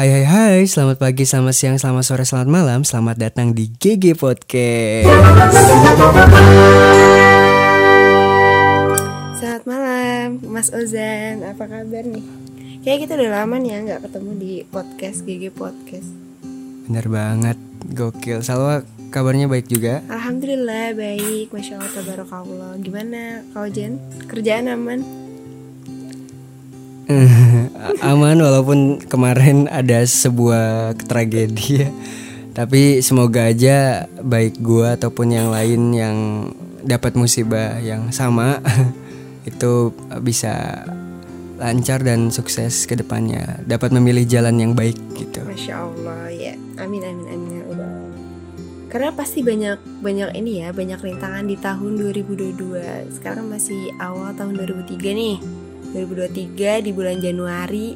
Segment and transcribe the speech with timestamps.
[0.00, 4.16] Hai hai hai, selamat pagi, selamat siang, selamat sore, selamat malam Selamat datang di GG
[4.16, 5.12] Podcast
[9.36, 11.44] Selamat malam, Mas Ozan.
[11.44, 12.24] Apa kabar nih?
[12.80, 16.08] Kayak kita udah lama nih ya nggak ketemu di podcast GG Podcast.
[16.88, 17.60] Bener banget,
[17.92, 18.80] gokil Salwa
[19.12, 20.00] kabarnya baik juga?
[20.08, 22.72] Alhamdulillah baik, masya Allah, tabarakallah.
[22.80, 24.00] Gimana kau Jen?
[24.32, 25.04] Kerjaan aman?
[28.04, 31.90] Aman walaupun kemarin ada sebuah tragedi ya
[32.50, 36.16] Tapi semoga aja baik gua ataupun yang lain yang
[36.84, 38.60] dapat musibah yang sama
[39.50, 40.84] Itu bisa
[41.60, 46.54] lancar dan sukses ke depannya Dapat memilih jalan yang baik gitu Masya Allah ya.
[46.80, 47.64] Amin amin amin ya.
[48.90, 53.14] Karena pasti banyak banyak ini ya, banyak rintangan di tahun 2022.
[53.14, 55.36] Sekarang masih awal tahun 2003 nih.
[55.92, 57.88] 2023 di bulan Januari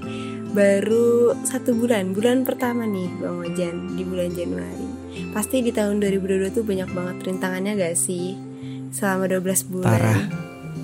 [0.54, 4.86] baru satu bulan bulan pertama nih Bang Ojan di bulan Januari.
[5.34, 8.38] Pasti di tahun 2022 tuh banyak banget rintangannya gak sih?
[8.94, 9.90] Selama 12 bulan.
[9.90, 10.20] Parah.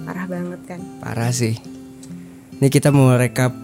[0.06, 0.80] parah banget kan?
[0.98, 1.54] Parah sih.
[2.58, 3.54] Ini kita mau rekap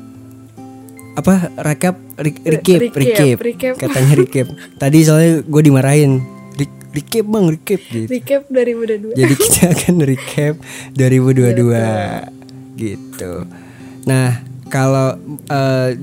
[1.17, 1.49] Apa?
[1.59, 1.97] Rekap?
[2.21, 3.75] Re- recap, recap.
[3.81, 4.47] Katanya recap.
[4.83, 6.23] Tadi soalnya gue dimarahin.
[6.55, 8.09] Re- Recap bang, recap gitu.
[8.09, 10.55] Recap 2022 Jadi kita akan recap
[10.97, 12.36] 2022
[12.77, 13.33] Gitu.
[14.05, 15.97] Nah kalau eh,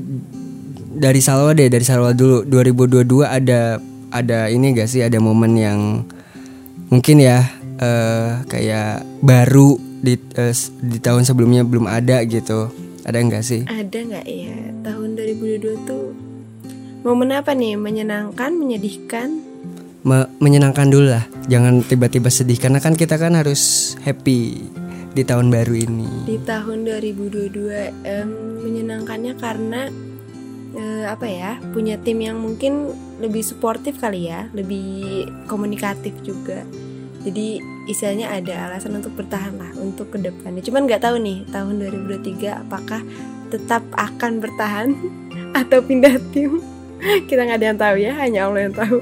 [0.93, 2.43] Dari Salwa deh Dari Salwa dulu.
[2.43, 3.77] 2022 ada
[4.09, 5.01] Ada ini gak sih?
[5.01, 5.79] Ada momen yang
[6.87, 12.67] Mungkin ya eh, Kayak baru di, s- di tahun sebelumnya belum ada gitu.
[13.03, 13.63] Ada enggak sih?
[13.63, 14.55] ada nggak ya?
[14.81, 16.11] Tahun 2022 tuh
[17.01, 17.75] momen apa nih?
[17.75, 19.39] Menyenangkan menyedihkan?
[20.03, 21.23] Me- menyenangkan dulu lah.
[21.47, 22.55] Jangan tiba-tiba sedih.
[22.57, 24.67] Karena kan kita kan harus happy
[25.13, 26.25] Di tahun baru ini?
[26.25, 27.45] Di tahun 2022
[28.01, 28.29] em,
[28.65, 29.85] menyenangkannya karena
[30.73, 32.89] eh, apa ya punya tim yang mungkin
[33.21, 36.65] lebih suportif kali ya lebih komunikatif juga.
[37.21, 41.73] Jadi istilahnya ada alasan untuk bertahan lah untuk ke depannya cuman nggak tahu nih tahun
[42.09, 43.05] 2023 apakah
[43.53, 44.97] tetap akan bertahan
[45.61, 46.57] atau pindah tim?
[47.29, 48.97] Kita nggak ada yang tahu ya hanya Allah yang tahu.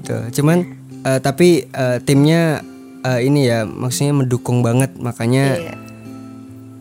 [0.00, 0.40] Gitu.
[0.40, 0.64] Cuman
[1.04, 2.71] eh, tapi eh, timnya
[3.02, 5.74] eh, ini ya maksudnya mendukung banget makanya Iya.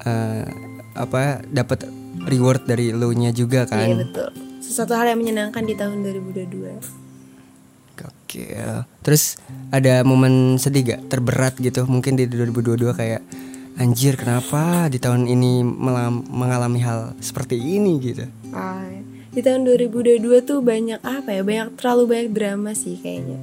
[0.01, 0.43] eh,
[0.93, 1.87] apa dapat
[2.21, 3.81] reward dari lo nya juga kan.
[3.81, 4.29] Iya betul.
[4.61, 6.79] Sesuatu hal yang menyenangkan di tahun 2022.
[7.93, 8.87] Gokil.
[9.01, 9.37] Terus
[9.69, 13.21] ada momen sedih gak terberat gitu mungkin di 2022 kayak
[13.73, 18.25] anjir kenapa di tahun ini melam- mengalami hal seperti ini gitu.
[18.51, 18.83] Ah,
[19.27, 21.41] di tahun 2022 tuh banyak apa ya?
[21.41, 23.37] Banyak terlalu banyak drama sih kayaknya.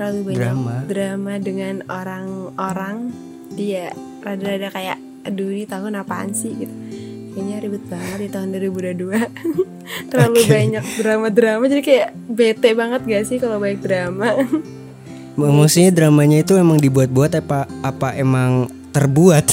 [0.00, 0.74] Terlalu banyak Drama?
[0.88, 3.12] drama, dengan orang-orang
[3.52, 3.92] dia
[4.24, 4.96] rada-rada kayak
[5.28, 6.72] aduh ini tahun apaan sih gitu.
[7.36, 8.96] Kayaknya ribet banget di tahun 2022.
[10.10, 10.48] terlalu Oke.
[10.48, 14.40] banyak drama-drama jadi kayak bete banget gak sih kalau banyak drama?
[15.36, 19.52] Maksudnya dramanya itu emang dibuat-buat apa apa emang terbuat?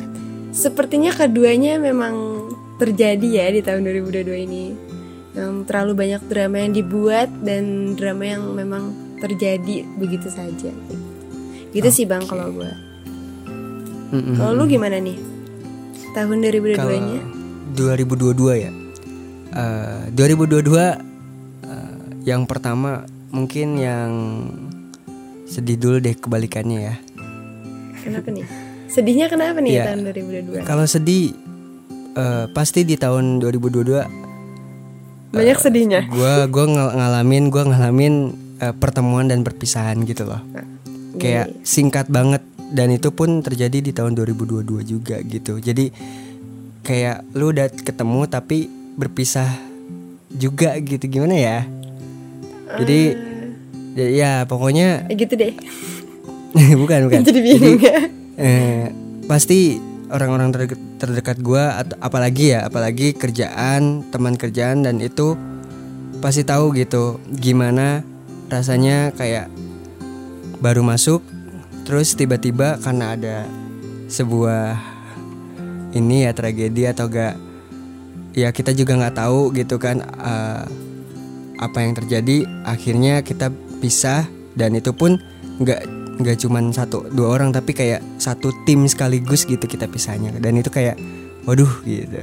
[0.66, 2.42] Sepertinya keduanya memang
[2.82, 4.64] terjadi ya di tahun 2022 ini.
[5.38, 10.70] Yang terlalu banyak drama yang dibuat dan drama yang memang terjadi begitu saja.
[11.70, 12.70] Gitu sih bang kalau gue.
[14.10, 14.34] Mm-mm.
[14.36, 15.18] Kalau lu gimana nih?
[16.12, 17.20] Tahun 2022 Kalau nya?
[17.74, 18.70] 2022 ya.
[19.50, 20.94] Eh, 2022 eh,
[22.24, 24.10] yang pertama mungkin yang
[25.44, 26.96] sedih dulu deh kebalikannya ya.
[28.00, 28.46] Kenapa nih?
[28.86, 29.84] Sedihnya kenapa nih Iya.
[29.88, 30.62] tahun 2022?
[30.62, 31.34] Kalau sedih
[32.14, 34.06] eh, pasti di tahun 2022
[35.34, 36.06] Banyak sedihnya.
[36.06, 38.14] gua gua ngal- ngalamin gua ngalamin
[38.64, 40.40] eh, pertemuan dan perpisahan gitu loh.
[41.14, 42.40] Kayak singkat banget
[42.72, 45.60] dan itu pun terjadi di tahun 2022 juga gitu.
[45.60, 45.92] Jadi
[46.82, 49.46] kayak lu udah ketemu tapi berpisah
[50.30, 51.58] juga gitu gimana ya?
[52.74, 53.00] Jadi
[53.94, 55.54] ya, ya pokoknya Eh, gitu deh.
[56.82, 57.20] bukan bukan.
[57.22, 57.98] Jadi bingung ya.
[58.34, 58.90] eh,
[59.26, 59.78] pasti
[60.10, 65.34] orang-orang terdekat, terdekat gua atau apalagi ya apalagi kerjaan teman kerjaan dan itu
[66.18, 68.02] pasti tahu gitu gimana
[68.48, 69.48] rasanya kayak
[70.60, 71.20] baru masuk
[71.84, 73.36] terus tiba-tiba karena ada
[74.08, 74.80] sebuah
[75.94, 77.36] ini ya tragedi atau gak
[78.34, 80.64] ya kita juga nggak tahu gitu kan eh,
[81.58, 82.44] apa yang terjadi.
[82.66, 84.26] Akhirnya kita pisah
[84.58, 85.22] dan itu pun
[85.62, 85.82] nggak
[86.18, 90.34] nggak cuman satu dua orang tapi kayak satu tim sekaligus gitu kita pisahnya.
[90.42, 90.98] Dan itu kayak
[91.46, 92.18] waduh gitu.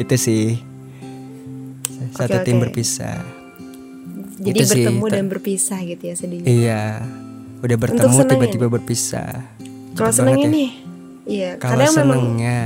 [0.00, 0.60] Itu sih.
[2.16, 2.72] Satu Oke, tim oke.
[2.72, 3.35] berpisah
[4.36, 6.46] Jadi Itu sih, bertemu dan berpisah gitu ya sedihnya.
[6.46, 6.82] iya
[7.56, 9.48] udah bertemu tiba-tiba berpisah
[9.92, 10.48] Kalau banget ya.
[10.52, 10.70] nih,
[11.24, 11.50] iya.
[11.56, 12.58] kalau Kadang memang senengnya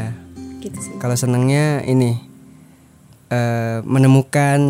[0.58, 0.92] gitu sih.
[0.98, 2.18] kalau senengnya ini
[3.28, 4.60] eh, menemukan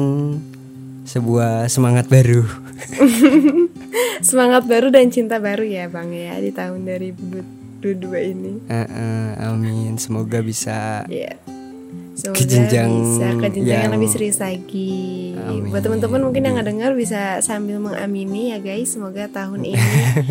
[1.04, 2.44] sebuah semangat baru.
[4.20, 7.80] Semangat baru dan cinta baru ya Bang ya di tahun 2022
[8.30, 8.52] ini.
[8.68, 9.96] Eh, eh, amin.
[9.96, 11.34] Semoga bisa Iya.
[12.20, 15.32] Semoga Ke jenjang bisa ke jenjang yang yang- lebih serius lagi.
[15.34, 15.72] Amin.
[15.72, 18.92] Buat teman-teman mungkin yang dengar bisa sambil mengamini ya guys.
[18.92, 19.80] Semoga tahun ini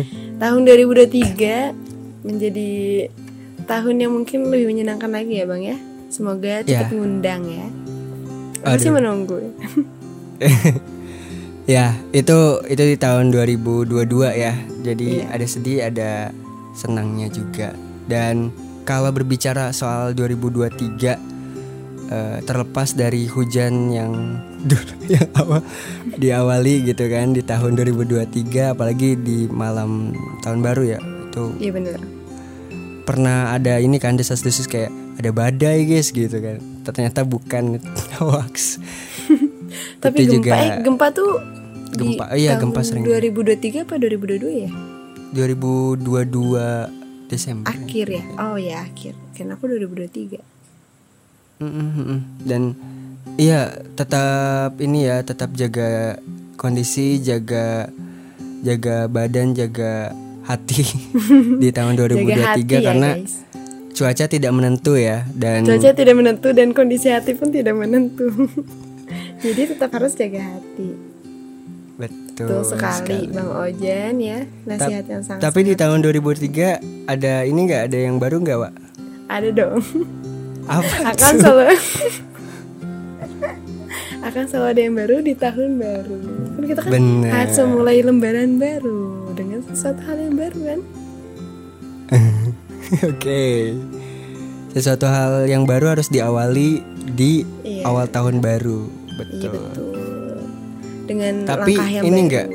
[0.42, 1.74] tahun 2023
[2.22, 2.70] menjadi
[3.64, 5.74] tahun yang mungkin lebih menyenangkan lagi ya Bang ya.
[6.06, 6.92] Semoga cepat Ya.
[6.92, 7.66] ngundang ya.
[8.62, 8.96] Masih Aduh.
[8.96, 9.38] menunggu.
[11.68, 12.34] Ya, itu
[12.66, 13.86] itu di tahun 2022
[14.32, 14.58] ya.
[14.82, 15.30] Jadi Iya.
[15.30, 16.10] ada sedih, ada
[16.72, 17.76] senangnya juga.
[18.04, 18.50] Dan
[18.82, 21.14] kalau berbicara soal 2023
[22.10, 24.12] eh, terlepas dari hujan yang
[25.08, 25.62] yang awal
[26.12, 28.26] diawali gitu kan di tahun 2023
[28.70, 31.00] apalagi di malam tahun baru ya.
[31.26, 31.98] Itu Iya bener.
[33.02, 36.58] pernah ada ini kan desas-desus kayak ada badai guys gitu kan.
[36.82, 37.78] Ternyata bukan
[38.18, 38.76] hoax.
[40.02, 41.30] Tapi Itu gempa juga- eh, gempa tuh
[41.90, 43.02] di Gempa, iya, tahun gempa sering.
[43.04, 44.70] 2023 apa 2022 ya?
[45.32, 46.90] 2022
[47.26, 47.66] Desember.
[47.66, 48.22] Akhir ya.
[48.38, 49.14] Oh ya akhir.
[49.32, 50.38] Kan aku 2023.
[52.40, 52.72] Dan
[53.36, 56.16] iya tetap ini ya tetap jaga
[56.56, 57.92] kondisi, jaga
[58.64, 60.12] jaga badan, jaga
[60.44, 60.82] hati
[61.62, 63.34] di tahun 2023 Jaga hati ya karena guys.
[63.92, 68.26] cuaca tidak menentu ya dan Cuaca tidak menentu dan kondisi hati pun tidak menentu.
[69.44, 70.88] Jadi tetap harus jaga hati.
[72.00, 74.48] betul Betul sekali, Bang Ojan ya.
[74.64, 78.74] Nasihat yang sangat Tapi di tahun 2003 ada ini nggak ada yang baru nggak, Wak?
[79.30, 79.78] ada dong.
[80.70, 81.10] Apa?
[81.10, 81.64] akan selalu
[84.20, 86.18] akan selalu ada yang baru di tahun baru.
[86.52, 87.30] Kan kita kan Bener.
[87.32, 89.02] harus memulai lembaran baru
[89.32, 90.80] dengan sesuatu hal yang baru kan.
[93.10, 93.44] Oke.
[94.70, 97.82] Sesuatu hal yang baru harus diawali di Iya.
[97.82, 98.86] awal tahun baru.
[98.86, 99.50] Iya Betul.
[99.50, 100.38] betul.
[101.04, 102.28] Dengan Tapi langkah yang ini baru.
[102.28, 102.46] nggak?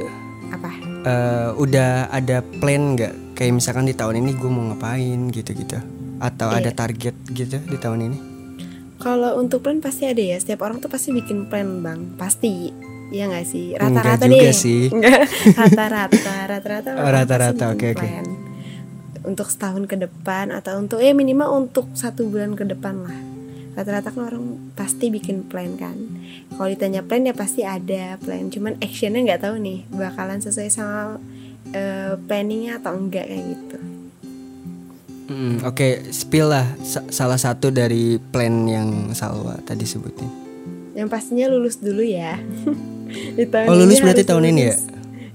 [0.47, 0.69] apa?
[1.03, 3.13] Eh, udah ada plan nggak?
[3.35, 5.75] Kayak misalkan di tahun ini gue mau ngapain gitu-gitu.
[6.17, 6.57] Atau Iya.
[6.59, 8.17] ada target gitu di tahun ini?
[8.95, 10.39] Kalau untuk plan pasti ada ya.
[10.39, 12.15] Setiap orang tuh pasti bikin plan, Bang.
[12.15, 12.71] Pasti.
[13.06, 13.77] Iya nggak sih?
[13.77, 14.50] Rata-rata deh.
[14.50, 14.89] sih.
[15.62, 16.89] Rata-rata, rata-rata.
[16.97, 18.07] Oh, rata-rata, oke, oke.
[19.25, 23.17] Untuk setahun ke depan atau untuk ya minimal untuk satu bulan ke depan lah.
[23.75, 25.97] Rata-rata kan orang pasti bikin plan kan.
[26.50, 28.50] Kalau ditanya plan ya pasti ada plan.
[28.50, 31.19] Cuman actionnya nggak tahu nih bakalan sesuai sama
[31.69, 33.77] eh, planningnya atau enggak kayak gitu.
[35.25, 40.30] Mm, Oke, spill lah sa- salah satu dari plan yang Salwa tadi sebutin.
[40.94, 42.38] Yang pastinya lulus dulu ya.
[43.38, 44.66] Di tahun Oh, lulus ini berarti tahun ini ya?
[44.69, 44.81] lulus.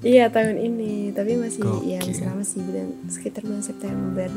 [0.00, 2.08] Iya tahun ini, tapi masih ya Gokil.
[2.08, 4.28] masih lama sih bulan sekitar bulan September.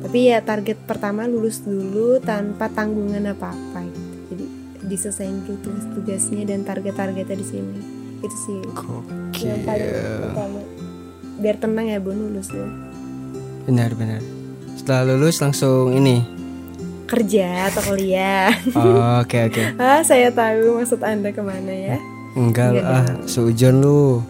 [0.00, 4.04] Tapi ya target pertama lulus dulu tanpa tanggungan apa-apa gitu.
[4.30, 4.44] Jadi
[4.84, 7.78] diselesain dulu tugas-tugasnya dan target-targetnya di sini.
[8.20, 8.58] Itu sih
[9.42, 9.90] yang paling
[10.28, 10.60] utama.
[11.36, 12.68] Biar tenang ya bun lulusnya.
[13.64, 14.20] Benar-benar.
[14.84, 16.20] Setelah lulus langsung ini.
[17.08, 18.52] Kerja atau kuliah.
[18.76, 19.72] Oh, Oke oke.
[19.80, 21.96] ah saya tahu maksud anda ke mana ya.
[22.36, 24.20] Enggak Enggak lah, sujon lu.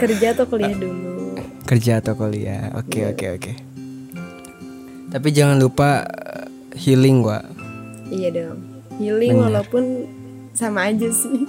[0.00, 1.36] Kerja atau kuliah dulu.
[1.68, 2.72] Kerja atau kuliah.
[2.80, 3.12] Oke Iya.
[3.12, 3.52] oke oke.
[5.12, 7.44] Tapi jangan lupa eh, healing, Wak.
[8.08, 8.64] Iya dong.
[8.96, 9.44] Healing Bener.
[9.52, 9.84] walaupun
[10.56, 11.44] sama aja sih.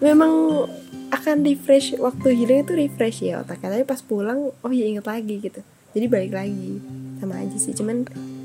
[0.00, 0.64] Memang
[1.12, 5.44] akan refresh waktu healing itu refresh ya otaknya tapi pas pulang oh ya inget lagi
[5.44, 5.60] gitu
[5.92, 6.80] jadi balik lagi
[7.22, 8.02] sama aja sih cuman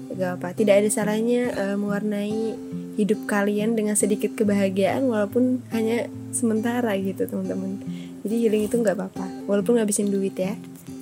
[0.10, 2.54] gak apa tidak ada salahnya eh, mewarnai
[2.96, 7.76] hidup kalian dengan sedikit kebahagiaan walaupun hanya sementara gitu teman-teman
[8.22, 10.54] jadi healing itu nggak apa-apa walaupun ngabisin duit ya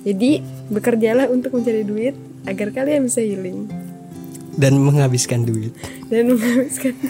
[0.02, 2.12] jadi bekerjalah untuk mencari duit
[2.44, 3.66] agar kalian bisa healing
[4.54, 5.72] Dan menghabiskan duit.
[6.08, 6.94] dan menghabiskan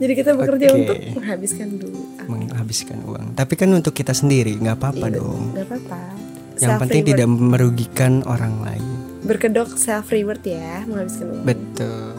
[0.00, 0.76] jadi kita bekerja Oke.
[0.78, 3.36] untuk menghabiskan duit Menghabiskan uang.
[3.36, 5.52] Tapi kan untuk kita sendiri, nggak apa-apa Iya, dong.
[5.52, 6.00] nggak apa-apa
[6.56, 8.86] Yang penting tidak merugikan orang lain.
[9.24, 12.12] berkedok self reward ya menghabiskan uang Betul.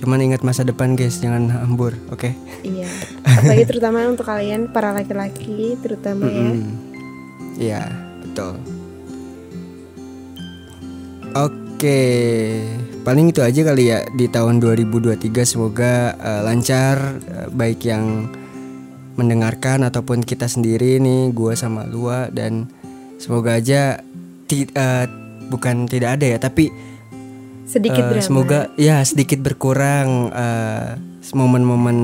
[0.00, 2.32] Cuman ingat masa depan guys, jangan hambur, oke?
[2.64, 2.88] iya
[3.28, 6.72] apalagi terutama untuk kalian para laki-laki terutama ya Mm-mm.
[7.54, 7.82] Iya,
[8.24, 8.54] betul.
[11.34, 12.00] Oke,
[13.02, 18.30] paling itu aja kali ya di tahun 2023 semoga eh, lancar eh, baik yang
[19.14, 22.66] mendengarkan ataupun kita sendiri nih gua sama Lua dan
[23.24, 24.04] semoga aja
[24.44, 25.06] ti- eh,
[25.48, 26.68] bukan tidak ada ya tapi
[27.64, 31.00] sedikit drama semoga ya sedikit berkurang eh,
[31.32, 31.98] momen-momen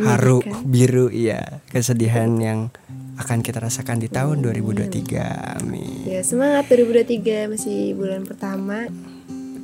[0.00, 0.64] haru Menyedihkan.
[0.64, 2.72] biru iya kesedihan yang
[3.20, 6.06] akan kita rasakan di tahun 2023 amin.
[6.06, 8.86] Ya semangat 2023 masih bulan pertama.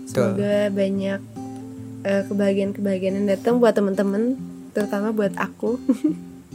[0.05, 1.21] Semoga banyak
[2.03, 4.37] eh, kebahagiaan-kebahagiaan yang datang buat temen-temen
[4.75, 5.79] terutama buat aku.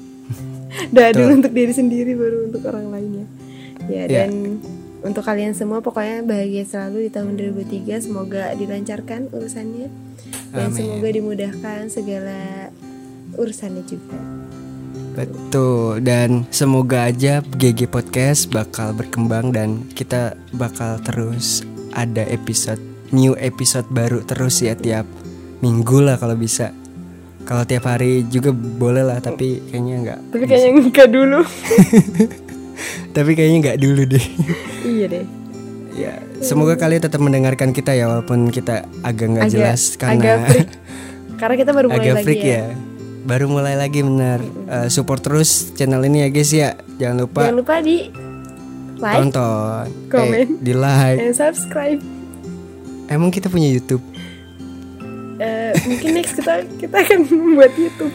[0.94, 3.39] Doa dulu untuk diri sendiri baru untuk orang lainnya
[3.90, 4.26] ya Ya.
[4.26, 4.62] dan
[5.00, 9.88] untuk kalian semua pokoknya bahagia selalu di tahun 2003 semoga dilancarkan urusannya
[10.52, 10.76] dan Amin.
[10.76, 12.70] semoga dimudahkan segala
[13.34, 14.20] urusannya juga
[15.10, 22.80] Betul dan semoga aja GG Podcast bakal berkembang dan kita bakal terus ada episode
[23.10, 25.04] new episode baru terus ya tiap
[25.60, 26.72] minggu lah kalau bisa.
[27.44, 30.20] Kalau tiap hari juga boleh lah tapi kayaknya nggak.
[30.30, 31.42] tapi kayaknya enggak dulu
[33.10, 34.26] Tapi kayaknya nggak dulu deh.
[34.86, 35.26] iya deh
[36.00, 40.70] ya semoga kalian tetap mendengarkan kita ya walaupun kita agak nggak jelas karena agak freak.
[41.44, 42.56] karena kita baru mulai agak lagi freak ya.
[42.56, 42.66] ya.
[43.20, 44.40] Baru mulai lagi benar.
[44.40, 46.70] Eh, support terus channel ini ya guys ya.
[46.96, 47.98] Jangan lupa jangan lupa di
[49.00, 51.20] like tonton, komen, eh, di like.
[51.24, 52.04] dan subscribe
[53.08, 54.04] Emang kita punya YouTube?
[55.40, 58.12] Eh, mungkin next kita kita akan membuat YouTube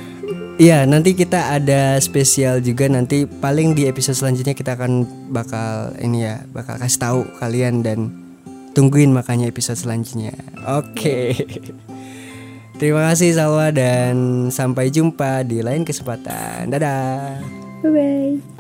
[0.55, 5.03] Iya, nanti kita ada spesial juga nanti paling di episode selanjutnya kita akan
[5.35, 8.15] bakal ini ya, bakal kasih tahu kalian dan
[8.71, 10.35] tungguin makanya episode selanjutnya.
[10.63, 11.35] Oke.
[12.79, 16.71] Terima kasih Salwa dan sampai jumpa di lain kesempatan.
[16.71, 17.39] Dadah.
[17.83, 18.54] bye bye